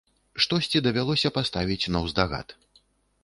[0.43, 2.47] Штосьці давялося паставіць наўздагад.